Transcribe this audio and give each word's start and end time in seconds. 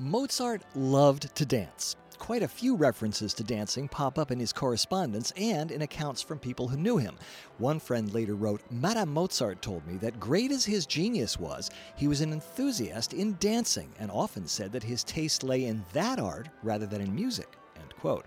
Mozart 0.00 0.62
loved 0.76 1.34
to 1.34 1.44
dance. 1.44 1.96
Quite 2.18 2.44
a 2.44 2.48
few 2.48 2.76
references 2.76 3.34
to 3.34 3.42
dancing 3.42 3.88
pop 3.88 4.16
up 4.16 4.30
in 4.30 4.38
his 4.38 4.52
correspondence 4.52 5.32
and 5.36 5.72
in 5.72 5.82
accounts 5.82 6.22
from 6.22 6.38
people 6.38 6.68
who 6.68 6.76
knew 6.76 6.98
him. 6.98 7.16
One 7.58 7.80
friend 7.80 8.14
later 8.14 8.36
wrote 8.36 8.62
Madame 8.70 9.12
Mozart 9.12 9.60
told 9.60 9.84
me 9.88 9.96
that 9.96 10.20
great 10.20 10.52
as 10.52 10.64
his 10.64 10.86
genius 10.86 11.40
was, 11.40 11.70
he 11.96 12.06
was 12.06 12.20
an 12.20 12.32
enthusiast 12.32 13.12
in 13.12 13.36
dancing 13.40 13.92
and 13.98 14.08
often 14.12 14.46
said 14.46 14.70
that 14.70 14.84
his 14.84 15.02
taste 15.02 15.42
lay 15.42 15.64
in 15.64 15.84
that 15.92 16.20
art 16.20 16.48
rather 16.62 16.86
than 16.86 17.00
in 17.00 17.12
music. 17.12 17.56
Quote. 18.00 18.26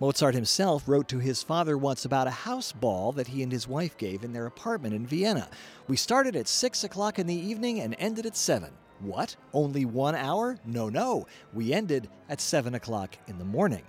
Mozart 0.00 0.34
himself 0.34 0.88
wrote 0.88 1.06
to 1.08 1.18
his 1.18 1.42
father 1.42 1.76
once 1.76 2.06
about 2.06 2.26
a 2.26 2.30
house 2.30 2.72
ball 2.72 3.12
that 3.12 3.28
he 3.28 3.42
and 3.42 3.52
his 3.52 3.68
wife 3.68 3.98
gave 3.98 4.24
in 4.24 4.32
their 4.32 4.46
apartment 4.46 4.94
in 4.94 5.06
Vienna. 5.06 5.50
We 5.86 5.98
started 5.98 6.34
at 6.36 6.48
6 6.48 6.84
o'clock 6.84 7.18
in 7.18 7.26
the 7.26 7.34
evening 7.34 7.80
and 7.80 7.94
ended 7.98 8.24
at 8.24 8.34
7. 8.34 8.70
What? 9.00 9.36
Only 9.52 9.84
one 9.84 10.14
hour? 10.14 10.58
No, 10.64 10.88
no. 10.88 11.26
We 11.52 11.72
ended 11.72 12.08
at 12.28 12.40
7 12.40 12.74
o'clock 12.74 13.16
in 13.26 13.38
the 13.38 13.44
morning. 13.44 13.84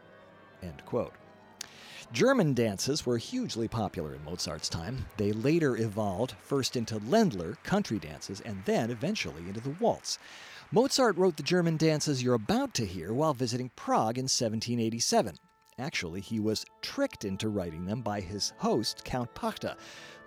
End 0.63 0.81
quote. 0.85 1.13
German 2.13 2.53
dances 2.53 3.05
were 3.05 3.17
hugely 3.17 3.69
popular 3.69 4.13
in 4.13 4.23
Mozart's 4.25 4.67
time. 4.67 5.05
They 5.15 5.31
later 5.31 5.77
evolved 5.77 6.35
first 6.41 6.75
into 6.75 6.99
Ländler, 6.99 7.55
country 7.63 7.99
dances, 7.99 8.41
and 8.41 8.61
then 8.65 8.91
eventually 8.91 9.47
into 9.47 9.61
the 9.61 9.75
waltz. 9.79 10.19
Mozart 10.71 11.17
wrote 11.17 11.37
the 11.37 11.43
German 11.43 11.77
dances 11.77 12.21
you're 12.21 12.33
about 12.33 12.73
to 12.75 12.85
hear 12.85 13.13
while 13.13 13.33
visiting 13.33 13.71
Prague 13.75 14.17
in 14.17 14.23
1787. 14.23 15.35
Actually, 15.81 16.21
he 16.21 16.39
was 16.39 16.63
tricked 16.81 17.25
into 17.25 17.49
writing 17.49 17.85
them 17.85 18.01
by 18.01 18.21
his 18.21 18.53
host, 18.59 19.03
Count 19.03 19.33
Pachta. 19.33 19.75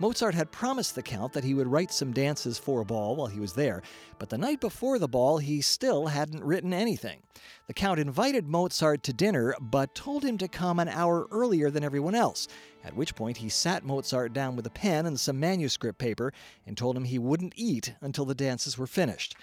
Mozart 0.01 0.35
had 0.35 0.51
promised 0.51 0.97
the 0.97 1.03
Count 1.03 1.33
that 1.33 1.45
he 1.45 1.55
would 1.55 1.69
write 1.69 1.93
some 1.93 2.12
dances 2.12 2.59
for 2.59 2.81
a 2.81 2.85
ball 2.85 3.15
while 3.15 3.29
he 3.29 3.39
was 3.39 3.53
there, 3.53 3.81
but 4.19 4.29
the 4.29 4.37
night 4.37 4.61
before 4.61 4.98
the 4.98 5.07
ball, 5.07 5.39
he 5.39 5.61
still 5.61 6.09
hadn't 6.09 6.43
written 6.43 6.75
anything. 6.75 7.23
The 7.69 7.73
Count 7.73 8.01
invited 8.01 8.48
Mozart 8.48 9.05
to 9.05 9.12
dinner, 9.12 9.55
but 9.61 9.95
told 9.95 10.25
him 10.25 10.39
to 10.39 10.48
come 10.48 10.81
an 10.81 10.89
hour 10.89 11.28
earlier 11.31 11.71
than 11.71 11.84
everyone 11.84 12.17
else, 12.17 12.48
at 12.83 12.97
which 12.97 13.15
point 13.15 13.37
he 13.37 13.48
sat 13.48 13.84
Mozart 13.84 14.33
down 14.33 14.56
with 14.56 14.67
a 14.67 14.71
pen 14.71 15.06
and 15.06 15.21
some 15.21 15.39
manuscript 15.39 16.00
paper 16.00 16.33
and 16.67 16.77
told 16.77 16.97
him 16.97 17.05
he 17.05 17.19
wouldn't 17.21 17.55
eat 17.55 17.95
until 18.00 18.25
the 18.25 18.34
dances 18.34 18.77
were 18.77 18.89
finished. 18.89 19.37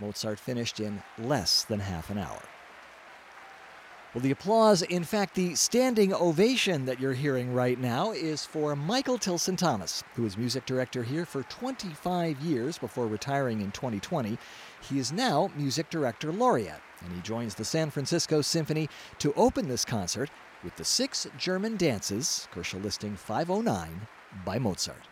Mozart 0.00 0.38
finished 0.38 0.80
in 0.80 1.02
less 1.18 1.64
than 1.64 1.80
half 1.80 2.08
an 2.08 2.16
hour. 2.16 2.40
Well, 4.12 4.22
the 4.22 4.32
applause, 4.32 4.82
in 4.82 5.04
fact, 5.04 5.36
the 5.36 5.54
standing 5.54 6.12
ovation 6.12 6.84
that 6.86 6.98
you're 6.98 7.12
hearing 7.12 7.54
right 7.54 7.78
now, 7.78 8.10
is 8.10 8.44
for 8.44 8.74
Michael 8.74 9.18
Tilson 9.18 9.54
Thomas, 9.54 10.02
who 10.16 10.24
was 10.24 10.36
music 10.36 10.66
director 10.66 11.04
here 11.04 11.24
for 11.24 11.44
25 11.44 12.40
years 12.40 12.76
before 12.76 13.06
retiring 13.06 13.60
in 13.60 13.70
2020. 13.70 14.36
He 14.80 14.98
is 14.98 15.12
now 15.12 15.52
music 15.56 15.90
director 15.90 16.32
laureate, 16.32 16.80
and 17.04 17.12
he 17.12 17.20
joins 17.20 17.54
the 17.54 17.64
San 17.64 17.88
Francisco 17.88 18.40
Symphony 18.40 18.88
to 19.20 19.32
open 19.34 19.68
this 19.68 19.84
concert 19.84 20.28
with 20.64 20.74
the 20.74 20.84
six 20.84 21.28
German 21.38 21.76
dances, 21.76 22.48
Köchel 22.52 22.82
listing 22.82 23.14
509, 23.14 24.08
by 24.44 24.58
Mozart. 24.58 25.06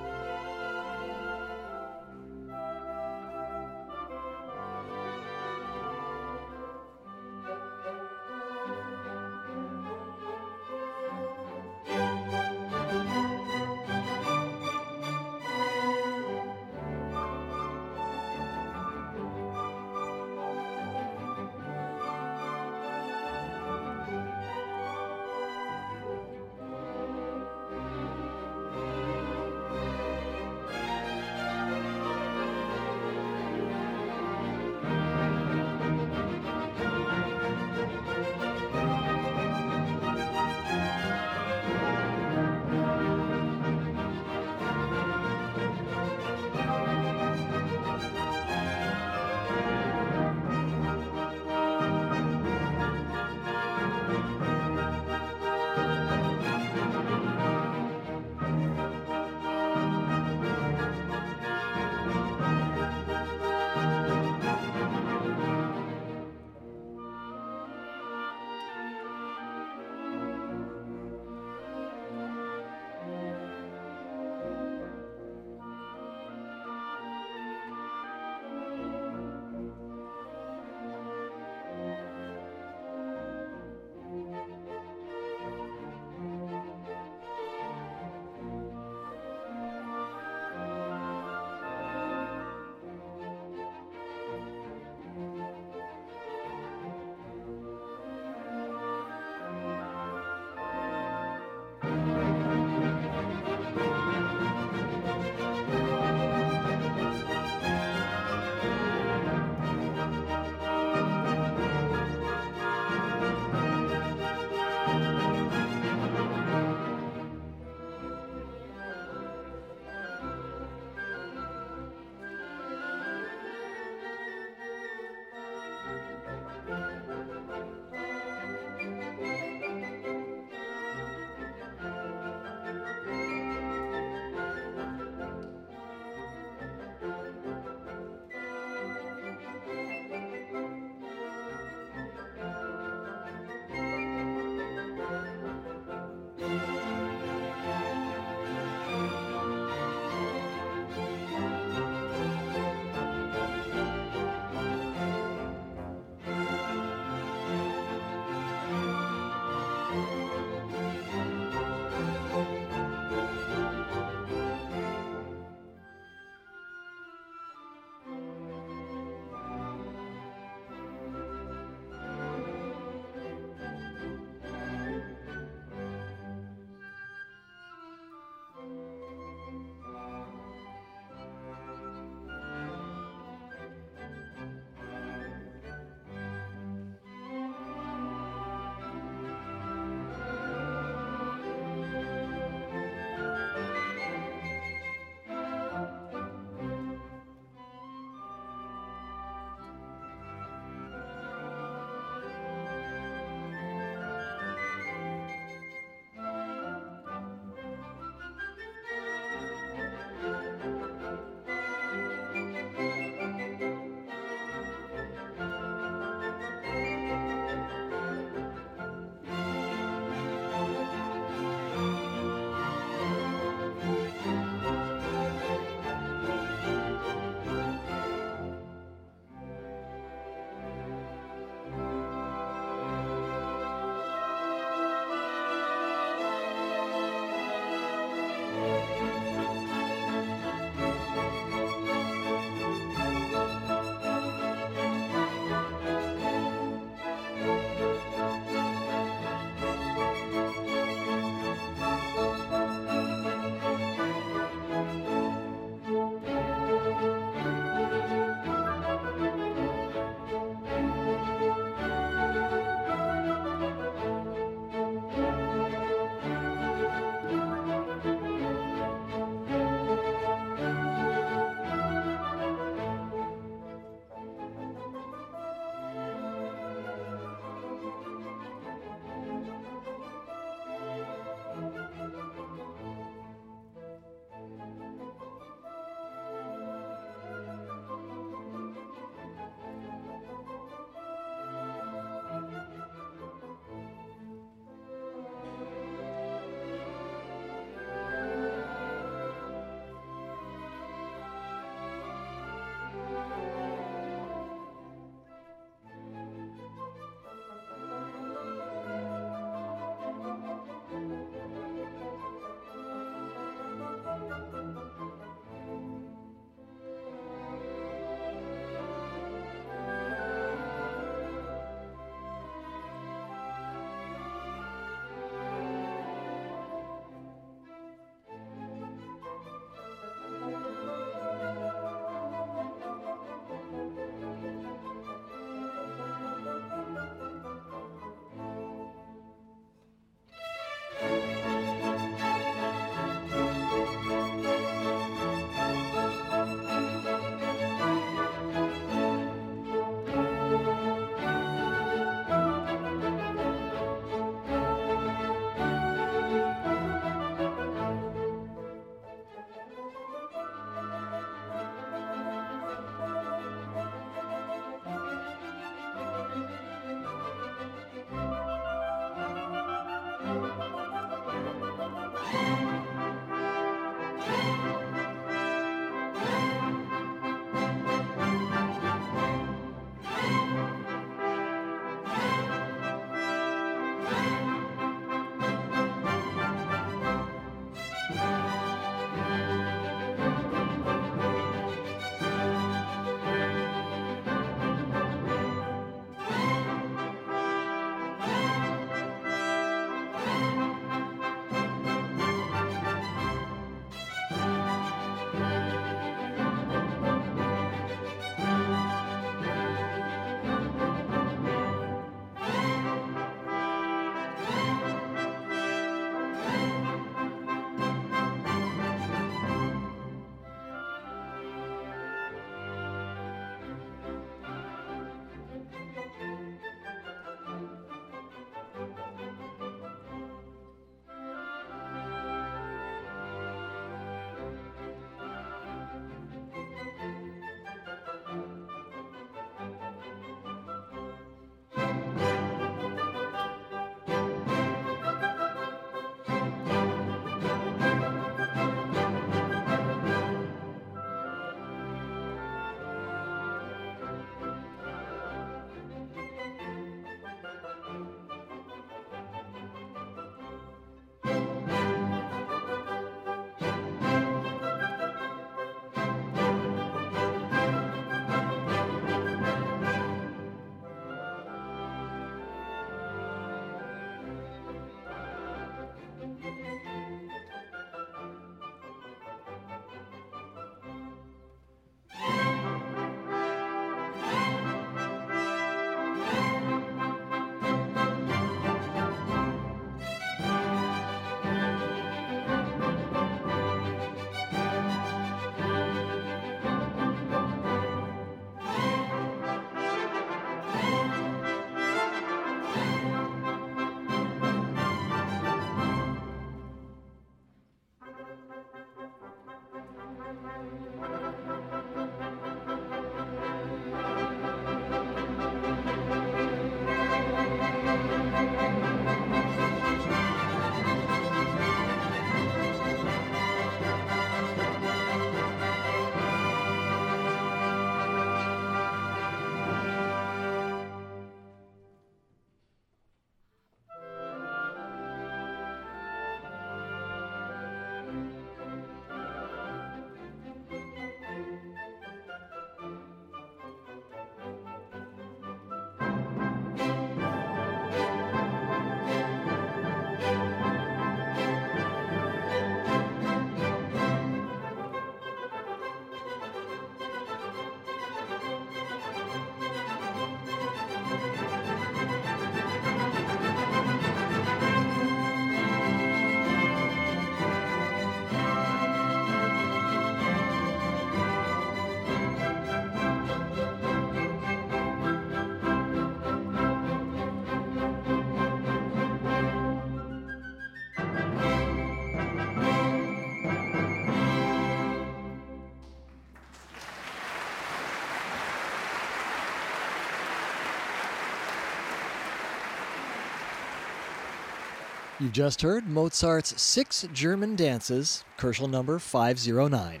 You've 595.20 595.32
just 595.32 595.60
heard 595.60 595.86
Mozart's 595.86 596.58
Six 596.62 597.06
German 597.12 597.54
Dances, 597.54 598.24
Köchel 598.38 598.70
number 598.70 598.98
509. 598.98 600.00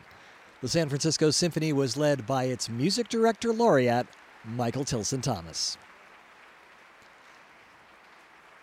The 0.62 0.68
San 0.68 0.88
Francisco 0.88 1.30
Symphony 1.30 1.74
was 1.74 1.98
led 1.98 2.26
by 2.26 2.44
its 2.44 2.70
music 2.70 3.10
director 3.10 3.52
laureate, 3.52 4.06
Michael 4.46 4.86
Tilson 4.86 5.20
Thomas. 5.20 5.76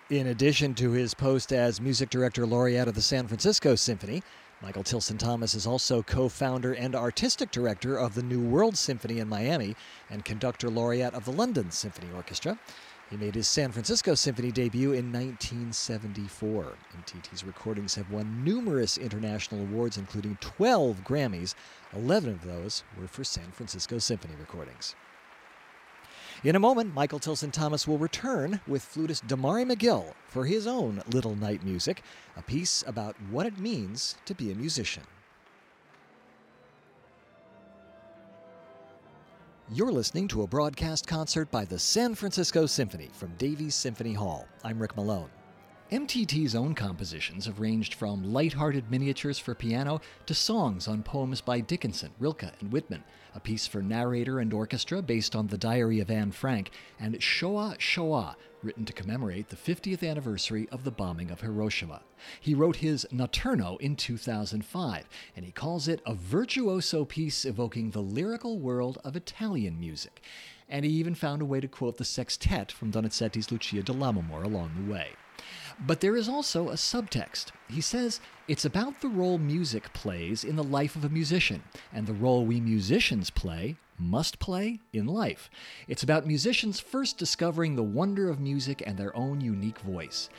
In 0.10 0.26
addition 0.26 0.74
to 0.76 0.94
his 0.94 1.14
post 1.14 1.54
as 1.54 1.80
music 1.80 2.10
director 2.10 2.48
laureate 2.48 2.88
of 2.88 2.96
the 2.96 3.04
San 3.04 3.28
Francisco 3.28 3.76
Symphony, 3.76 4.24
Michael 4.60 4.82
Tilson 4.82 5.20
Thomas 5.20 5.54
is 5.54 5.68
also 5.68 6.02
co 6.02 6.28
founder 6.28 6.74
and 6.74 6.96
artistic 6.96 7.52
director 7.52 7.96
of 7.96 8.16
the 8.16 8.24
New 8.24 8.42
World 8.42 8.76
Symphony 8.76 9.20
in 9.20 9.30
Miami 9.30 9.76
and 10.10 10.26
conductor 10.26 10.72
laureate 10.72 11.14
of 11.14 11.26
the 11.26 11.32
London 11.32 11.70
Symphony 11.70 12.08
Orchestra. 12.16 12.58
He 13.10 13.16
made 13.16 13.36
his 13.36 13.48
San 13.48 13.72
Francisco 13.72 14.16
Symphony 14.16 14.52
debut 14.52 14.92
in 14.92 15.14
1974. 15.14 16.74
MTT's 16.98 17.46
recordings 17.46 17.96
have 17.96 18.12
won 18.12 18.44
numerous 18.44 18.98
international 18.98 19.62
awards, 19.62 19.98
including 19.98 20.38
12 20.42 21.06
Grammys. 21.06 21.56
11 21.96 22.30
of 22.30 22.44
those 22.44 22.84
were 23.00 23.08
for 23.08 23.24
San 23.24 23.52
Francisco 23.52 23.98
Symphony 23.98 24.34
recordings. 24.38 24.94
In 26.44 26.58
a 26.58 26.60
moment, 26.60 26.94
Michael 26.94 27.20
Tilson 27.20 27.50
Thomas 27.50 27.88
will 27.88 27.98
return 27.98 28.60
with 28.68 28.84
flutist 28.84 29.26
Demarre 29.26 29.66
McGill 29.66 30.14
for 30.28 30.46
his 30.46 30.68
own 30.68 31.02
Little 31.10 31.36
Night 31.36 31.64
Music, 31.64 32.04
a 32.36 32.42
piece 32.42 32.84
about 32.86 33.16
what 33.32 33.46
it 33.46 33.58
means 33.58 34.18
to 34.26 34.36
be 34.36 34.52
a 34.52 34.56
musician. 34.56 35.04
You're 39.74 39.92
listening 39.92 40.30
to 40.30 40.44
a 40.44 40.48
broadcast 40.48 41.08
concert 41.08 41.52
by 41.52 41.66
the 41.66 41.78
San 41.78 42.16
Francisco 42.16 42.66
Symphony 42.66 43.10
from 43.12 43.36
Davies 43.38 43.76
Symphony 43.76 44.14
Hall. 44.14 44.48
I'm 44.64 44.80
Rick 44.80 44.96
Malone. 44.96 45.30
MTT's 45.92 46.56
own 46.56 46.74
compositions 46.74 47.48
have 47.48 47.60
ranged 47.60 47.94
from 47.94 48.32
light-hearted 48.32 48.90
miniatures 48.90 49.38
for 49.38 49.54
piano 49.54 50.00
to 50.26 50.34
songs 50.34 50.88
on 50.88 51.04
poems 51.04 51.42
by 51.42 51.60
Dickinson, 51.60 52.12
Rilke, 52.18 52.50
and 52.62 52.72
Whitman, 52.72 53.04
a 53.36 53.42
piece 53.42 53.68
for 53.68 53.82
narrator 53.82 54.40
and 54.40 54.54
orchestra 54.54 55.02
based 55.02 55.36
on 55.36 55.48
the 55.48 55.58
Diary 55.58 56.00
of 56.00 56.10
Anne 56.10 56.32
Frank, 56.32 56.72
and 56.98 57.16
Showa/Shoah, 57.16 58.38
written 58.64 58.86
to 58.86 58.94
commemorate 58.94 59.50
the 59.50 59.56
50th 59.56 60.08
anniversary 60.08 60.68
of 60.72 60.84
the 60.84 60.92
bombing 60.92 61.32
of 61.32 61.42
Hiroshima. 61.42 62.02
He 62.40 62.54
wrote 62.54 62.78
his 62.78 63.06
Notturno 63.12 63.80
in 63.80 63.96
2005, 63.96 65.10
and 65.36 65.46
he 65.46 65.52
calls 65.52 65.88
it 65.88 66.02
a 66.06 66.14
virtuoso 66.14 67.06
piece 67.06 67.46
evoking 67.46 67.92
the 67.92 68.02
lyrical 68.02 68.60
world 68.60 68.98
of 69.04 69.16
Italian 69.16 69.80
music. 69.80 70.22
And 70.70 70.84
he 70.84 70.92
even 70.92 71.16
found 71.16 71.42
a 71.42 71.46
way 71.46 71.60
to 71.60 71.68
quote 71.68 71.98
the 71.98 72.06
sextet 72.06 72.72
from 72.72 72.92
Donizetti's 72.92 73.52
Lucia 73.52 73.84
di 73.84 73.94
Lammermoor 73.94 74.44
along 74.44 74.72
the 74.76 74.92
way. 74.92 75.10
But 75.80 76.02
there 76.02 76.16
is 76.16 76.28
also 76.28 76.70
a 76.70 76.74
subtext. 76.74 77.52
He 77.70 77.82
says 77.82 78.20
it's 78.48 78.66
about 78.66 79.02
the 79.02 79.10
role 79.10 79.38
music 79.38 79.94
plays 79.94 80.44
in 80.44 80.56
the 80.56 80.64
life 80.64 80.96
of 80.96 81.06
a 81.06 81.10
musician, 81.10 81.64
and 81.94 82.08
the 82.08 82.14
role 82.14 82.46
we 82.46 82.60
musicians 82.60 83.30
play, 83.30 83.76
must 83.98 84.40
play, 84.40 84.80
in 84.94 85.06
life. 85.08 85.50
It's 85.88 86.04
about 86.04 86.28
musicians 86.28 86.80
first 86.80 87.18
discovering 87.18 87.76
the 87.76 87.84
wonder 87.84 88.30
of 88.30 88.40
music 88.40 88.84
and 88.86 88.98
their 88.98 89.16
own 89.16 89.42
unique 89.42 89.80
voice. 89.80 90.30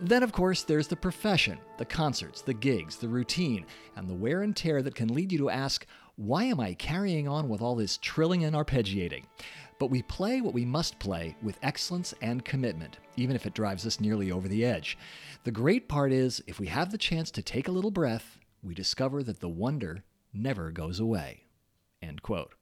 Then, 0.00 0.22
of 0.22 0.32
course, 0.32 0.62
there's 0.62 0.88
the 0.88 0.96
profession, 0.96 1.58
the 1.76 1.84
concerts, 1.84 2.42
the 2.42 2.54
gigs, 2.54 2.96
the 2.96 3.08
routine, 3.08 3.66
and 3.96 4.08
the 4.08 4.14
wear 4.14 4.42
and 4.42 4.54
tear 4.56 4.82
that 4.82 4.94
can 4.94 5.12
lead 5.12 5.32
you 5.32 5.38
to 5.38 5.50
ask, 5.50 5.86
why 6.16 6.44
am 6.44 6.60
I 6.60 6.74
carrying 6.74 7.28
on 7.28 7.48
with 7.48 7.62
all 7.62 7.76
this 7.76 7.96
trilling 7.98 8.44
and 8.44 8.56
arpeggiating? 8.56 9.24
But 9.78 9.90
we 9.90 10.02
play 10.02 10.40
what 10.40 10.54
we 10.54 10.64
must 10.64 10.98
play 10.98 11.36
with 11.42 11.58
excellence 11.62 12.12
and 12.20 12.44
commitment, 12.44 12.98
even 13.16 13.36
if 13.36 13.46
it 13.46 13.54
drives 13.54 13.86
us 13.86 14.00
nearly 14.00 14.32
over 14.32 14.48
the 14.48 14.64
edge. 14.64 14.98
The 15.44 15.52
great 15.52 15.88
part 15.88 16.12
is, 16.12 16.42
if 16.48 16.58
we 16.58 16.66
have 16.66 16.90
the 16.90 16.98
chance 16.98 17.30
to 17.32 17.42
take 17.42 17.68
a 17.68 17.72
little 17.72 17.92
breath, 17.92 18.38
we 18.62 18.74
discover 18.74 19.22
that 19.22 19.38
the 19.38 19.48
wonder 19.48 20.02
never 20.32 20.72
goes 20.72 20.98
away. 20.98 21.44
End 22.02 22.22
quote. 22.22 22.54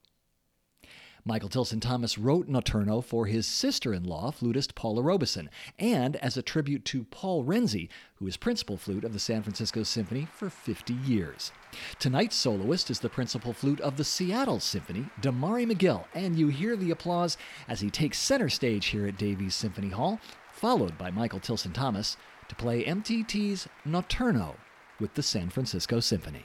Michael 1.29 1.49
Tilson 1.49 1.81
Thomas 1.81 2.19
wrote 2.19 2.49
Notturno 2.49 3.03
for 3.03 3.27
his 3.27 3.49
sister 3.49 3.93
in 3.93 4.05
law, 4.05 4.31
flutist 4.31 4.77
Paula 4.77 5.03
Robison, 5.03 5.51
and 5.77 6.15
as 6.17 6.37
a 6.37 6.43
tribute 6.43 6.85
to 6.85 7.03
Paul 7.03 7.43
Renzi, 7.43 7.89
who 8.15 8.29
is 8.29 8.37
principal 8.37 8.77
flute 8.77 9.03
of 9.03 9.13
the 9.13 9.19
San 9.19 9.43
Francisco 9.43 9.83
Symphony 9.83 10.29
for 10.33 10.49
50 10.49 10.95
years. 10.95 11.51
Tonight's 11.99 12.37
soloist 12.37 12.91
is 12.91 13.01
the 13.01 13.09
principal 13.09 13.53
flute 13.53 13.81
of 13.81 13.97
the 13.97 14.05
Seattle 14.05 14.61
Symphony, 14.61 15.07
Demarre 15.21 15.67
McGill, 15.67 16.05
and 16.15 16.39
you 16.39 16.47
hear 16.47 16.77
the 16.77 16.93
applause 16.93 17.37
as 17.67 17.81
he 17.81 17.91
takes 17.91 18.21
center 18.21 18.49
stage 18.49 18.87
here 18.87 19.09
at 19.09 19.19
Davies 19.19 19.57
Symphony 19.57 19.91
Hall, 19.91 20.21
followed 20.53 20.97
by 20.97 21.11
Michael 21.11 21.41
Tilson 21.41 21.73
Thomas 21.73 22.17
to 22.49 22.55
play 22.55 22.85
MTT's 22.85 23.67
Notturno 23.85 24.55
with 25.01 25.15
the 25.15 25.25
San 25.25 25.51
Francisco 25.51 25.99
Symphony. 25.99 26.45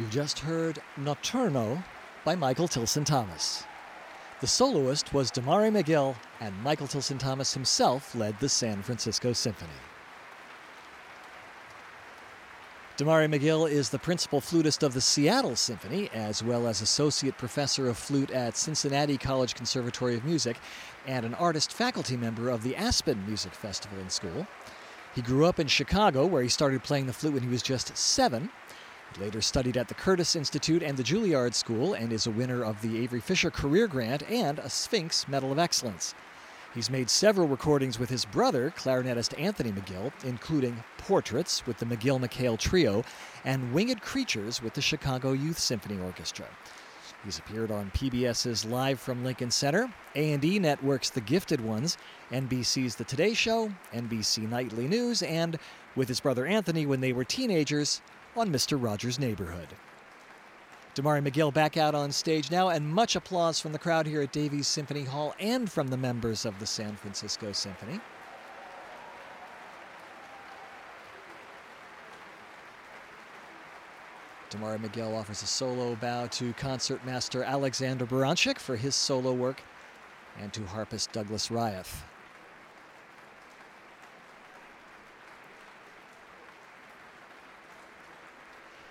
You've 0.00 0.10
just 0.10 0.38
heard 0.38 0.80
Notturno 0.98 1.84
by 2.24 2.34
Michael 2.34 2.66
Tilson 2.66 3.04
Thomas. 3.04 3.64
The 4.40 4.46
soloist 4.46 5.12
was 5.12 5.30
Demarre 5.30 5.70
McGill, 5.70 6.16
and 6.40 6.58
Michael 6.62 6.86
Tilson 6.86 7.18
Thomas 7.18 7.52
himself 7.52 8.14
led 8.14 8.40
the 8.40 8.48
San 8.48 8.82
Francisco 8.82 9.34
Symphony. 9.34 9.70
Demarre 12.96 13.28
McGill 13.28 13.70
is 13.70 13.90
the 13.90 13.98
principal 13.98 14.40
flutist 14.40 14.82
of 14.82 14.94
the 14.94 15.02
Seattle 15.02 15.54
Symphony, 15.54 16.08
as 16.14 16.42
well 16.42 16.66
as 16.66 16.80
associate 16.80 17.36
professor 17.36 17.86
of 17.86 17.98
flute 17.98 18.30
at 18.30 18.56
Cincinnati 18.56 19.18
College 19.18 19.54
Conservatory 19.54 20.14
of 20.14 20.24
Music 20.24 20.56
and 21.06 21.26
an 21.26 21.34
artist 21.34 21.74
faculty 21.74 22.16
member 22.16 22.48
of 22.48 22.62
the 22.62 22.74
Aspen 22.74 23.22
Music 23.26 23.52
Festival 23.52 23.98
in 23.98 24.08
school. 24.08 24.46
He 25.14 25.20
grew 25.20 25.44
up 25.44 25.60
in 25.60 25.66
Chicago, 25.66 26.24
where 26.24 26.42
he 26.42 26.48
started 26.48 26.82
playing 26.82 27.04
the 27.04 27.12
flute 27.12 27.34
when 27.34 27.42
he 27.42 27.50
was 27.50 27.62
just 27.62 27.94
seven. 27.98 28.48
Later 29.18 29.40
studied 29.40 29.76
at 29.76 29.88
the 29.88 29.94
Curtis 29.94 30.36
Institute 30.36 30.82
and 30.82 30.96
the 30.96 31.02
Juilliard 31.02 31.54
School 31.54 31.94
and 31.94 32.12
is 32.12 32.26
a 32.26 32.30
winner 32.30 32.64
of 32.64 32.80
the 32.80 32.98
Avery 32.98 33.20
Fisher 33.20 33.50
Career 33.50 33.88
Grant 33.88 34.22
and 34.30 34.58
a 34.60 34.70
Sphinx 34.70 35.26
Medal 35.26 35.50
of 35.50 35.58
Excellence. 35.58 36.14
He's 36.74 36.88
made 36.88 37.10
several 37.10 37.48
recordings 37.48 37.98
with 37.98 38.08
his 38.08 38.24
brother, 38.24 38.72
clarinetist 38.76 39.38
Anthony 39.38 39.72
McGill, 39.72 40.12
including 40.24 40.84
Portraits 40.98 41.66
with 41.66 41.78
the 41.78 41.86
McGill 41.86 42.20
McHale 42.20 42.56
Trio 42.56 43.02
and 43.44 43.72
Winged 43.72 44.00
Creatures 44.00 44.62
with 44.62 44.74
the 44.74 44.80
Chicago 44.80 45.32
Youth 45.32 45.58
Symphony 45.58 45.98
Orchestra. 46.00 46.46
He's 47.24 47.38
appeared 47.40 47.72
on 47.72 47.90
PBS's 47.90 48.64
Live 48.64 49.00
from 49.00 49.24
Lincoln 49.24 49.50
Center, 49.50 49.92
A&E 50.14 50.58
Network's 50.60 51.10
The 51.10 51.20
Gifted 51.20 51.60
Ones, 51.60 51.98
NBC's 52.30 52.94
The 52.94 53.04
Today 53.04 53.34
Show, 53.34 53.72
NBC 53.92 54.48
Nightly 54.48 54.86
News, 54.86 55.22
and 55.22 55.58
with 55.96 56.08
his 56.08 56.20
brother 56.20 56.46
Anthony 56.46 56.86
when 56.86 57.00
they 57.00 57.12
were 57.12 57.24
teenagers 57.24 58.00
on 58.36 58.52
Mr. 58.52 58.82
Rogers' 58.82 59.18
Neighborhood. 59.18 59.68
Demarre 60.94 61.22
McGill 61.22 61.54
back 61.54 61.76
out 61.76 61.94
on 61.94 62.10
stage 62.10 62.50
now, 62.50 62.68
and 62.68 62.88
much 62.88 63.14
applause 63.14 63.60
from 63.60 63.72
the 63.72 63.78
crowd 63.78 64.06
here 64.06 64.22
at 64.22 64.32
Davies 64.32 64.66
Symphony 64.66 65.04
Hall 65.04 65.34
and 65.38 65.70
from 65.70 65.88
the 65.88 65.96
members 65.96 66.44
of 66.44 66.58
the 66.58 66.66
San 66.66 66.96
Francisco 66.96 67.52
Symphony. 67.52 68.00
Demarre 74.50 74.78
McGill 74.78 75.16
offers 75.16 75.42
a 75.42 75.46
solo 75.46 75.94
bow 75.94 76.26
to 76.26 76.52
concertmaster 76.54 77.44
Alexander 77.44 78.04
Barantschik 78.04 78.58
for 78.58 78.76
his 78.76 78.96
solo 78.96 79.32
work 79.32 79.62
and 80.40 80.52
to 80.52 80.66
harpist 80.66 81.12
Douglas 81.12 81.48
Rioth. 81.48 82.02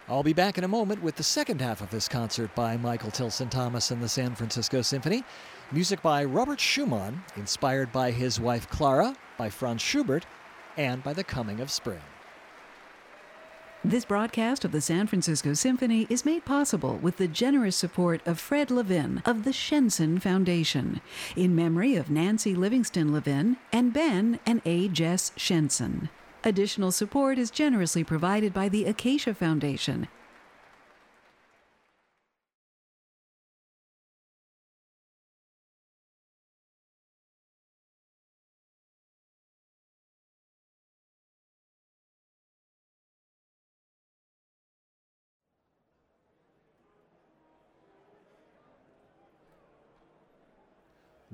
I'll 0.10 0.24
be 0.24 0.34
back 0.34 0.57
in 0.57 0.64
a 0.64 0.68
moment 0.68 1.03
with 1.03 1.18
the 1.18 1.24
second 1.24 1.62
half 1.62 1.82
of 1.82 1.91
this 1.91 2.07
concert 2.07 2.55
by 2.55 2.76
Michael 2.78 3.12
Tilson 3.12 3.47
Thomas 3.47 3.91
and 3.91 4.01
the 4.01 4.10
San 4.10 4.34
Francisco 4.34 4.82
Symphony. 4.82 5.24
Music 5.72 6.01
by 6.01 6.24
Robert 6.24 6.60
Schumann, 6.60 7.22
inspired 7.36 7.91
by 7.91 8.10
his 8.10 8.39
wife 8.39 8.68
Clara, 8.70 9.16
by 9.38 9.51
Franz 9.51 9.84
Schubert, 9.84 10.26
and 10.78 11.03
by 11.03 11.14
the 11.14 11.24
coming 11.24 11.60
of 11.60 11.70
spring. 11.70 12.01
This 13.86 14.03
broadcast 14.03 14.66
of 14.66 14.72
the 14.72 14.82
San 14.82 15.05
Francisco 15.05 15.53
Symphony 15.53 16.07
is 16.10 16.26
made 16.26 16.43
possible 16.43 16.97
with 16.97 17.18
the 17.18 17.28
generous 17.28 17.76
support 17.76 18.26
of 18.26 18.39
Fred 18.39 18.72
Levin 18.72 19.22
of 19.28 19.43
the 19.43 19.53
Shenson 19.53 20.20
Foundation, 20.20 21.01
in 21.36 21.55
memory 21.55 21.95
of 21.95 22.10
Nancy 22.10 22.55
Livingston 22.55 23.14
Levin 23.14 23.57
and 23.72 23.93
Ben 23.93 24.39
and 24.43 24.64
A. 24.66 24.88
Jess 24.88 25.32
Shenson. 25.38 26.10
Additional 26.46 26.92
support 26.92 27.38
is 27.38 27.52
generously 27.52 28.02
provided 28.06 28.54
by 28.54 28.70
the 28.70 28.86
Acacia 28.86 29.34
Foundation. 29.34 30.08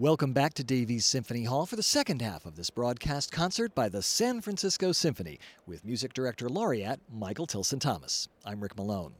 Welcome 0.05 0.33
back 0.33 0.53
to 0.53 0.63
Davies 0.63 1.03
Symphony 1.03 1.45
Hall 1.45 1.65
for 1.65 1.77
the 1.77 1.81
second 1.81 2.21
half 2.21 2.45
of 2.45 2.55
this 2.55 2.69
broadcast 2.69 3.31
concert 3.31 3.73
by 3.73 3.89
the 3.89 4.03
San 4.03 4.39
Francisco 4.39 4.91
Symphony 4.91 5.39
with 5.65 5.83
music 5.83 6.13
director 6.13 6.47
laureate 6.47 6.99
Michael 7.11 7.47
Tilson 7.47 7.79
Thomas. 7.79 8.27
I'm 8.45 8.61
Rick 8.61 8.77
Malone. 8.77 9.13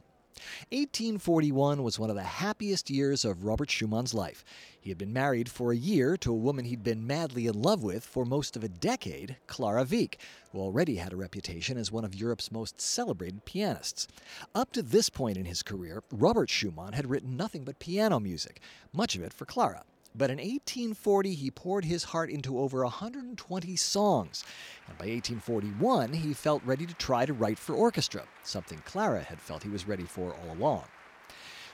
1841 0.70 1.82
was 1.82 1.98
one 1.98 2.08
of 2.08 2.14
the 2.14 2.22
happiest 2.22 2.88
years 2.88 3.24
of 3.24 3.42
Robert 3.42 3.68
Schumann's 3.68 4.14
life. 4.14 4.44
He 4.80 4.88
had 4.88 4.96
been 4.96 5.12
married 5.12 5.48
for 5.48 5.72
a 5.72 5.76
year 5.76 6.16
to 6.18 6.30
a 6.30 6.36
woman 6.36 6.66
he'd 6.66 6.84
been 6.84 7.04
madly 7.04 7.48
in 7.48 7.60
love 7.60 7.82
with 7.82 8.06
for 8.06 8.24
most 8.24 8.56
of 8.56 8.62
a 8.62 8.68
decade, 8.68 9.38
Clara 9.48 9.84
Wieck, 9.84 10.18
who 10.52 10.60
already 10.60 10.94
had 10.94 11.12
a 11.12 11.16
reputation 11.16 11.76
as 11.76 11.90
one 11.90 12.04
of 12.04 12.14
Europe's 12.14 12.52
most 12.52 12.80
celebrated 12.80 13.44
pianists. 13.44 14.06
Up 14.54 14.70
to 14.70 14.82
this 14.82 15.10
point 15.10 15.36
in 15.36 15.46
his 15.46 15.64
career, 15.64 16.04
Robert 16.12 16.48
Schumann 16.48 16.92
had 16.92 17.10
written 17.10 17.36
nothing 17.36 17.64
but 17.64 17.80
piano 17.80 18.20
music, 18.20 18.60
much 18.92 19.16
of 19.16 19.22
it 19.22 19.32
for 19.32 19.46
Clara. 19.46 19.82
But 20.16 20.30
in 20.30 20.38
1840, 20.38 21.34
he 21.34 21.50
poured 21.50 21.84
his 21.84 22.04
heart 22.04 22.30
into 22.30 22.58
over 22.58 22.82
120 22.82 23.76
songs. 23.76 24.44
And 24.88 24.96
by 24.96 25.06
1841, 25.06 26.14
he 26.14 26.32
felt 26.32 26.62
ready 26.64 26.86
to 26.86 26.94
try 26.94 27.26
to 27.26 27.34
write 27.34 27.58
for 27.58 27.74
orchestra, 27.74 28.24
something 28.42 28.80
Clara 28.86 29.22
had 29.22 29.40
felt 29.40 29.62
he 29.62 29.68
was 29.68 29.86
ready 29.86 30.04
for 30.04 30.34
all 30.34 30.52
along. 30.52 30.84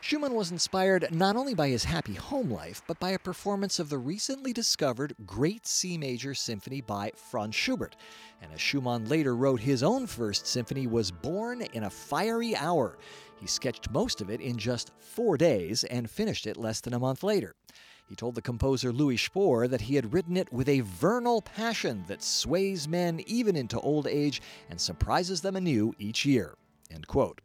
Schumann 0.00 0.34
was 0.34 0.50
inspired 0.50 1.14
not 1.14 1.36
only 1.36 1.54
by 1.54 1.68
his 1.68 1.84
happy 1.84 2.14
home 2.14 2.50
life, 2.50 2.82
but 2.88 2.98
by 2.98 3.10
a 3.10 3.18
performance 3.20 3.78
of 3.78 3.88
the 3.88 3.98
recently 3.98 4.52
discovered 4.52 5.14
Great 5.24 5.64
C 5.64 5.96
Major 5.96 6.34
Symphony 6.34 6.80
by 6.80 7.12
Franz 7.14 7.54
Schubert. 7.54 7.94
And 8.40 8.52
as 8.52 8.60
Schumann 8.60 9.04
later 9.04 9.36
wrote, 9.36 9.60
his 9.60 9.84
own 9.84 10.08
first 10.08 10.48
symphony 10.48 10.88
was 10.88 11.12
born 11.12 11.62
in 11.72 11.84
a 11.84 11.90
fiery 11.90 12.56
hour. 12.56 12.98
He 13.38 13.46
sketched 13.46 13.92
most 13.92 14.20
of 14.20 14.28
it 14.28 14.40
in 14.40 14.58
just 14.58 14.90
four 14.98 15.36
days 15.36 15.84
and 15.84 16.10
finished 16.10 16.48
it 16.48 16.56
less 16.56 16.80
than 16.80 16.94
a 16.94 16.98
month 16.98 17.22
later. 17.22 17.54
He 18.12 18.16
told 18.16 18.34
the 18.34 18.42
composer 18.42 18.92
Louis 18.92 19.16
Spohr 19.16 19.66
that 19.66 19.80
he 19.80 19.94
had 19.94 20.12
written 20.12 20.36
it 20.36 20.52
with 20.52 20.68
a 20.68 20.80
vernal 20.80 21.40
passion 21.40 22.04
that 22.08 22.22
sways 22.22 22.86
men 22.86 23.22
even 23.26 23.56
into 23.56 23.80
old 23.80 24.06
age 24.06 24.42
and 24.68 24.78
surprises 24.78 25.40
them 25.40 25.56
anew 25.56 25.94
each 25.98 26.26
year. 26.26 26.58
End 26.90 27.06
quote. 27.06 27.40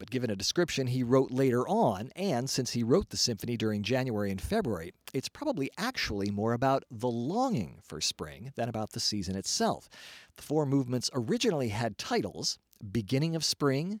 But 0.00 0.10
given 0.10 0.28
a 0.28 0.34
description 0.34 0.88
he 0.88 1.04
wrote 1.04 1.30
later 1.30 1.68
on, 1.68 2.10
and 2.16 2.50
since 2.50 2.72
he 2.72 2.82
wrote 2.82 3.10
the 3.10 3.16
symphony 3.16 3.56
during 3.56 3.84
January 3.84 4.32
and 4.32 4.40
February, 4.40 4.92
it's 5.14 5.28
probably 5.28 5.70
actually 5.78 6.32
more 6.32 6.52
about 6.52 6.82
the 6.90 7.06
longing 7.06 7.78
for 7.80 8.00
spring 8.00 8.52
than 8.56 8.68
about 8.68 8.90
the 8.90 8.98
season 8.98 9.36
itself. 9.36 9.88
The 10.34 10.42
four 10.42 10.66
movements 10.66 11.10
originally 11.14 11.68
had 11.68 11.96
titles 11.96 12.58
Beginning 12.90 13.36
of 13.36 13.44
Spring, 13.44 14.00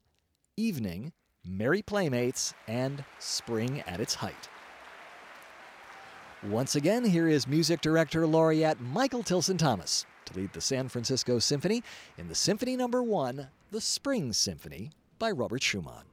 Evening, 0.56 1.12
Merry 1.44 1.80
Playmates, 1.80 2.54
and 2.66 3.04
Spring 3.20 3.84
at 3.86 4.00
its 4.00 4.16
Height. 4.16 4.48
Once 6.48 6.74
again, 6.74 7.04
here 7.04 7.28
is 7.28 7.46
music 7.46 7.80
director 7.80 8.26
laureate 8.26 8.80
Michael 8.80 9.22
Tilson 9.22 9.56
Thomas 9.56 10.04
to 10.24 10.34
lead 10.36 10.52
the 10.52 10.60
San 10.60 10.88
Francisco 10.88 11.38
Symphony 11.38 11.84
in 12.18 12.26
the 12.26 12.34
Symphony 12.34 12.76
Number 12.76 12.98
no. 12.98 13.04
1, 13.04 13.48
The 13.70 13.80
Spring 13.80 14.32
Symphony 14.32 14.90
by 15.20 15.30
Robert 15.30 15.62
Schumann. 15.62 16.11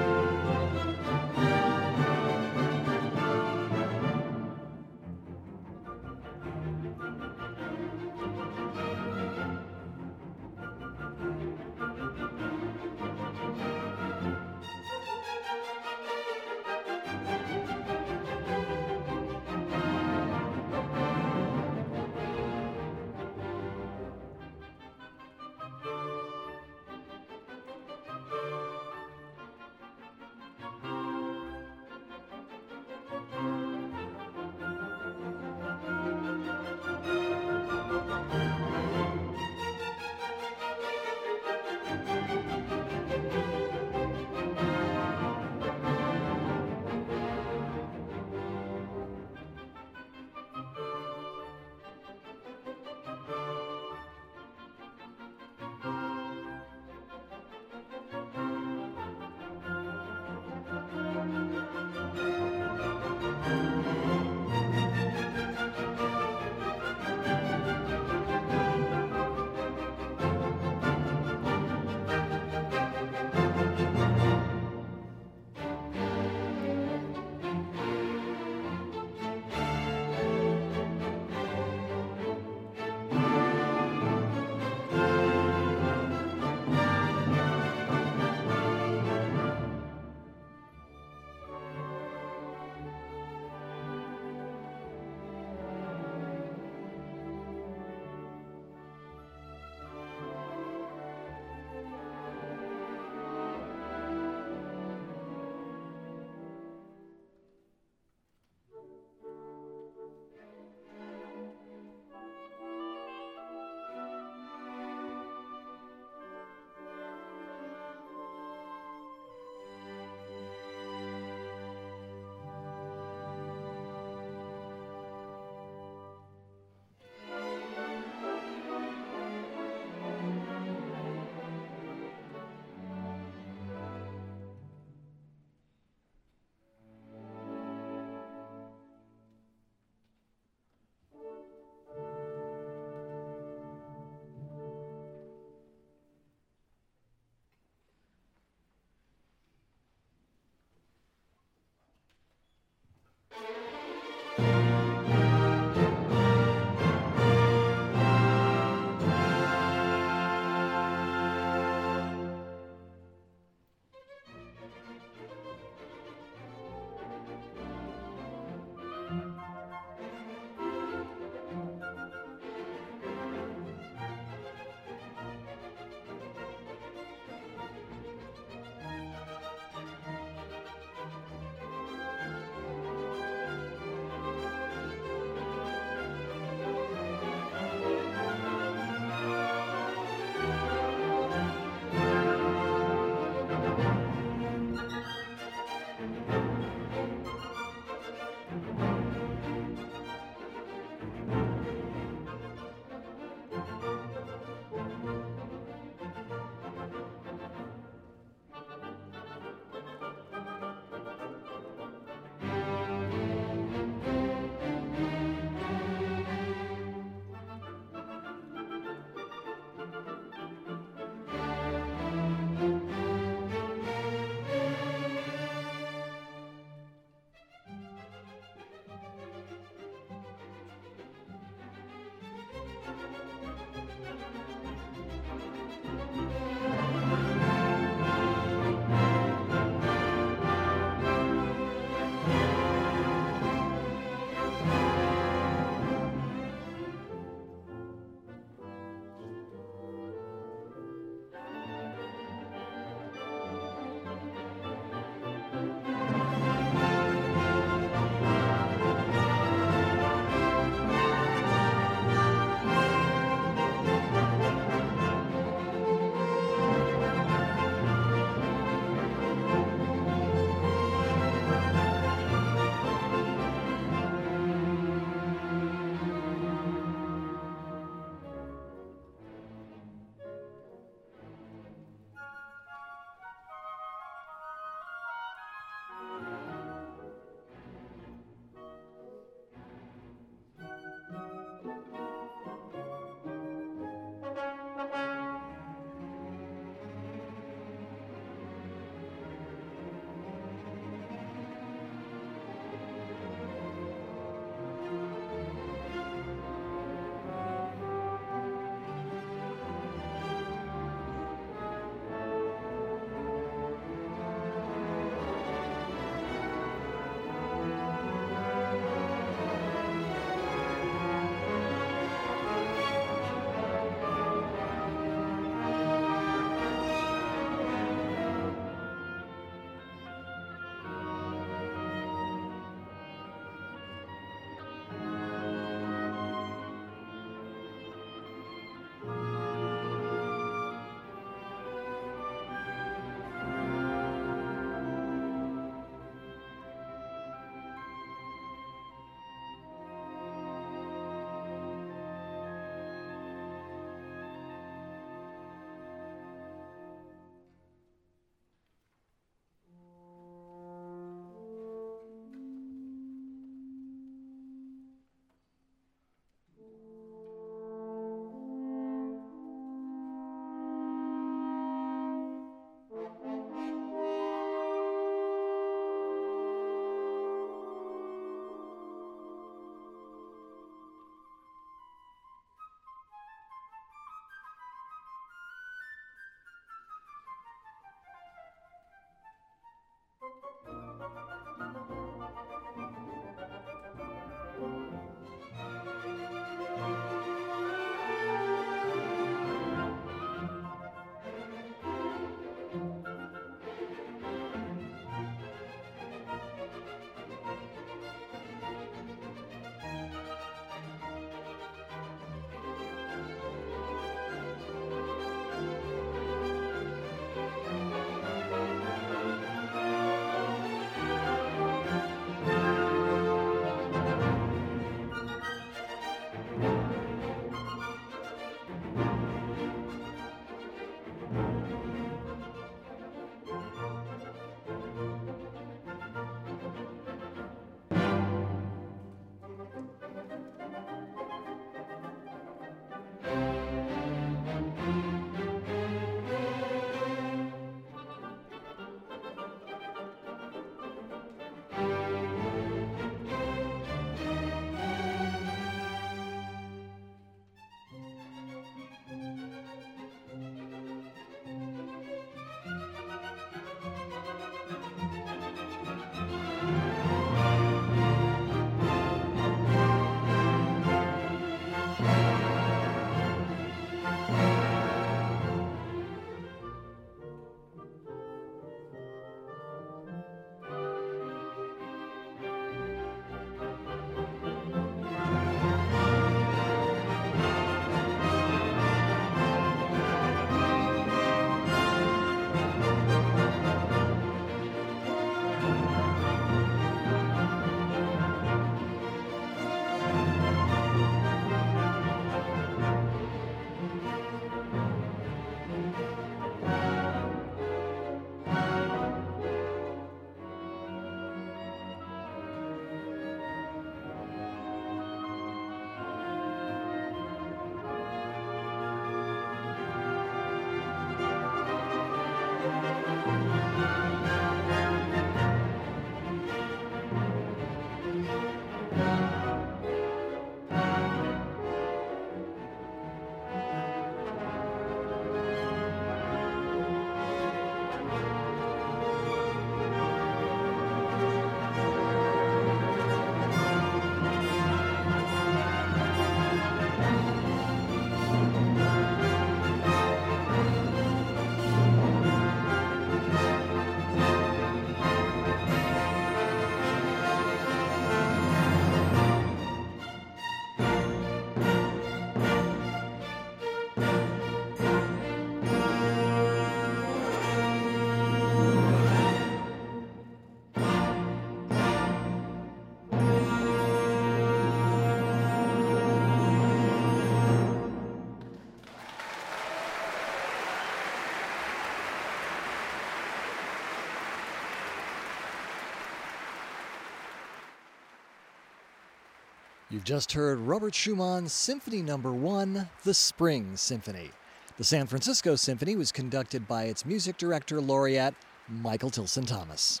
You've 589.94 590.02
just 590.02 590.32
heard 590.32 590.58
Robert 590.58 590.92
Schumann's 590.92 591.52
Symphony 591.52 592.02
Number 592.02 592.30
no. 592.30 592.38
1, 592.38 592.90
The 593.04 593.14
Spring 593.14 593.76
Symphony. 593.76 594.32
The 594.76 594.82
San 594.82 595.06
Francisco 595.06 595.54
Symphony 595.54 595.94
was 595.94 596.10
conducted 596.10 596.66
by 596.66 596.86
its 596.86 597.06
music 597.06 597.38
director 597.38 597.80
laureate, 597.80 598.34
Michael 598.68 599.10
Tilson 599.10 599.46
Thomas. 599.46 600.00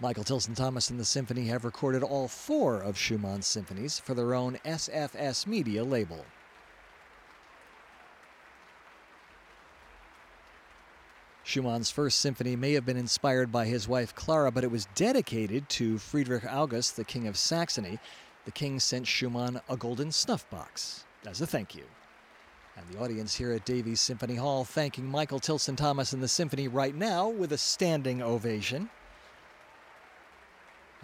Michael 0.00 0.24
Tilson 0.24 0.56
Thomas 0.56 0.90
and 0.90 0.98
the 0.98 1.04
symphony 1.04 1.46
have 1.46 1.64
recorded 1.64 2.02
all 2.02 2.26
four 2.26 2.80
of 2.80 2.98
Schumann's 2.98 3.46
symphonies 3.46 4.00
for 4.00 4.12
their 4.12 4.34
own 4.34 4.58
SFS 4.64 5.46
Media 5.46 5.84
label. 5.84 6.24
Schumann's 11.46 11.92
first 11.92 12.18
symphony 12.18 12.56
may 12.56 12.72
have 12.72 12.84
been 12.84 12.96
inspired 12.96 13.52
by 13.52 13.66
his 13.66 13.86
wife 13.86 14.12
Clara, 14.16 14.50
but 14.50 14.64
it 14.64 14.70
was 14.70 14.88
dedicated 14.96 15.68
to 15.68 15.96
Friedrich 15.96 16.44
August, 16.44 16.96
the 16.96 17.04
King 17.04 17.28
of 17.28 17.36
Saxony. 17.36 18.00
The 18.46 18.50
king 18.50 18.80
sent 18.80 19.06
Schumann 19.06 19.60
a 19.68 19.76
golden 19.76 20.10
snuff 20.10 20.50
box 20.50 21.04
as 21.24 21.40
a 21.40 21.46
thank 21.46 21.76
you. 21.76 21.84
And 22.76 22.84
the 22.90 22.98
audience 22.98 23.36
here 23.36 23.52
at 23.52 23.64
Davies 23.64 24.00
Symphony 24.00 24.34
Hall 24.34 24.64
thanking 24.64 25.06
Michael 25.06 25.38
Tilson 25.38 25.76
Thomas 25.76 26.12
and 26.12 26.20
the 26.20 26.26
symphony 26.26 26.66
right 26.66 26.96
now 26.96 27.28
with 27.28 27.52
a 27.52 27.58
standing 27.58 28.22
ovation. 28.22 28.90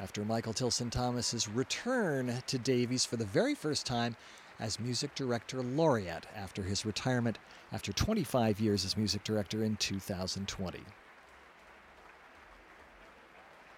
After 0.01 0.25
Michael 0.25 0.55
Tilson 0.55 0.91
Thomas's 0.91 1.49
return 1.49 2.43
to 2.49 2.59
Davies 2.59 3.05
for 3.05 3.17
the 3.17 3.25
very 3.25 3.55
first 3.55 3.87
time 3.87 4.17
as 4.63 4.79
Music 4.79 5.13
Director 5.17 5.61
Laureate 5.61 6.25
after 6.37 6.63
his 6.63 6.87
retirement 6.87 7.37
after 7.73 7.93
25 7.93 8.61
years 8.61 8.85
as 8.85 8.97
music 8.97 9.25
director 9.25 9.65
in 9.65 9.75
2020. 9.75 10.79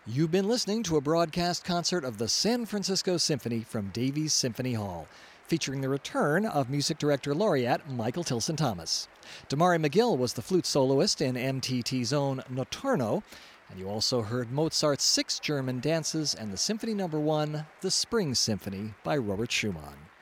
You've 0.07 0.31
been 0.31 0.47
listening 0.47 0.83
to 0.83 0.99
a 0.99 1.01
broadcast 1.01 1.65
concert 1.65 2.05
of 2.05 2.19
the 2.19 2.29
San 2.29 2.67
Francisco 2.67 3.17
Symphony 3.17 3.61
from 3.61 3.89
Davies 3.95 4.35
Symphony 4.35 4.75
Hall, 4.75 5.09
featuring 5.47 5.81
the 5.81 5.89
return 5.89 6.45
of 6.45 6.69
music 6.69 6.99
director 6.99 7.35
laureate 7.35 7.89
Michael 7.89 8.23
Tilson 8.23 8.57
Thomas. 8.57 9.09
Demarre 9.49 9.83
McGill 9.83 10.19
was 10.19 10.35
the 10.35 10.43
flute 10.43 10.67
soloist 10.67 11.23
in 11.23 11.35
MTT's 11.35 12.13
own 12.13 12.43
Notturno, 12.53 13.23
and 13.71 13.79
you 13.81 13.89
also 13.89 14.21
heard 14.21 14.53
Mozart's 14.53 15.05
Six 15.05 15.39
German 15.39 15.81
Dances 15.81 16.35
and 16.35 16.53
the 16.53 16.59
Symphony 16.59 16.93
no. 16.93 17.07
1, 17.07 17.65
The 17.81 17.91
Spring 17.91 18.35
Symphony 18.35 18.93
by 19.03 19.17
Robert 19.17 19.51
Schumann. 19.51 20.14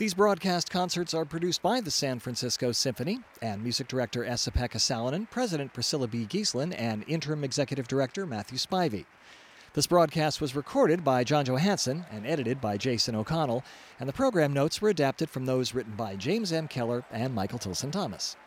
These 0.00 0.14
broadcast 0.14 0.70
concerts 0.70 1.12
are 1.12 1.26
produced 1.26 1.60
by 1.60 1.82
the 1.82 1.90
San 1.90 2.20
Francisco 2.20 2.72
Symphony 2.72 3.20
and 3.42 3.62
music 3.62 3.86
director 3.86 4.24
Esa-Pekka 4.24 4.78
Salonen, 4.78 5.28
president 5.28 5.74
Priscilla 5.74 6.08
B. 6.08 6.24
Geeslin, 6.24 6.74
and 6.78 7.04
interim 7.06 7.44
executive 7.44 7.86
director 7.86 8.24
Matthew 8.24 8.56
Spivey. 8.56 9.04
This 9.74 9.86
broadcast 9.86 10.40
was 10.40 10.56
recorded 10.56 11.04
by 11.04 11.22
John 11.22 11.44
Johansson 11.44 12.06
and 12.10 12.26
edited 12.26 12.62
by 12.62 12.78
Jason 12.78 13.14
O'Connell, 13.14 13.62
and 13.98 14.08
the 14.08 14.14
program 14.14 14.54
notes 14.54 14.80
were 14.80 14.88
adapted 14.88 15.28
from 15.28 15.44
those 15.44 15.74
written 15.74 15.96
by 15.96 16.16
James 16.16 16.50
M. 16.50 16.66
Keller 16.66 17.04
and 17.12 17.34
Michael 17.34 17.58
Tilson 17.58 17.90
Thomas. 17.90 18.38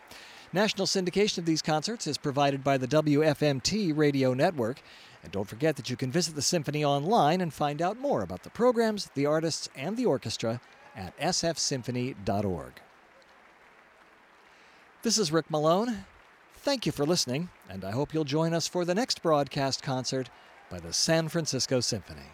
National 0.54 0.88
syndication 0.88 1.38
of 1.38 1.46
these 1.46 1.62
concerts 1.62 2.08
is 2.08 2.18
provided 2.18 2.64
by 2.64 2.80
the 2.80 2.88
WFMT 2.88 3.96
radio 3.96 4.34
network. 4.34 4.82
And 5.22 5.32
don't 5.32 5.48
forget 5.48 5.76
that 5.76 5.92
you 5.92 5.98
can 5.98 6.12
visit 6.12 6.34
the 6.34 6.42
Symphony 6.42 6.84
online 6.84 7.42
and 7.42 7.54
find 7.54 7.80
out 7.80 8.00
more 8.00 8.24
about 8.24 8.42
the 8.42 8.50
programs, 8.50 9.12
the 9.14 9.28
artists, 9.28 9.70
and 9.76 9.98
the 9.98 10.08
orchestra 10.08 10.60
at 10.96 11.18
sfsymphony.org. 11.20 12.74
This 15.02 15.18
is 15.18 15.32
Rik 15.32 15.50
Malone. 15.50 16.06
Thank 16.56 16.86
you 16.86 16.92
for 16.92 17.06
listening, 17.06 17.50
and 17.70 17.84
I 17.84 17.92
hope 17.92 18.14
you'll 18.14 18.24
join 18.24 18.54
us 18.54 18.68
for 18.68 18.86
the 18.86 18.96
next 18.96 19.22
broadcast 19.22 19.84
concert 19.84 20.30
by 20.70 20.80
the 20.80 20.94
San 20.94 21.28
Francisco 21.28 21.82
Symphony. 21.82 22.32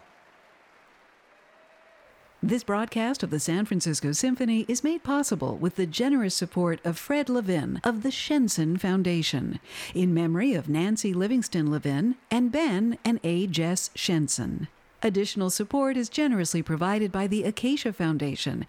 This 2.42 2.64
broadcast 2.64 3.22
of 3.22 3.28
the 3.28 3.38
San 3.38 3.66
Francisco 3.66 4.12
Symphony 4.12 4.64
is 4.66 4.82
made 4.82 5.02
possible 5.02 5.58
with 5.58 5.76
the 5.76 5.84
generous 5.84 6.34
support 6.34 6.80
of 6.86 6.96
Fred 6.96 7.28
Levin 7.28 7.82
of 7.84 8.02
the 8.02 8.10
Shenson 8.10 8.78
Foundation, 8.78 9.60
in 9.94 10.14
memory 10.14 10.54
of 10.54 10.66
Nancy 10.66 11.12
Livingston 11.12 11.70
Levin 11.70 12.14
and 12.30 12.50
Ben 12.50 12.96
and 13.04 13.20
A. 13.24 13.46
Jess 13.46 13.90
Shenson. 13.94 14.68
Additional 15.02 15.48
support 15.48 15.96
is 15.96 16.10
generously 16.10 16.62
provided 16.62 17.10
by 17.10 17.26
the 17.26 17.44
Acacia 17.44 17.90
Foundation 17.90 18.66